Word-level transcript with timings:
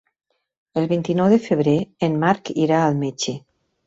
El 0.81 0.85
vint-i-nou 0.91 1.29
de 1.33 1.37
febrer 1.47 1.75
en 2.07 2.15
Marc 2.23 2.49
irà 2.65 2.81
al 2.87 2.99
metge. 3.03 3.35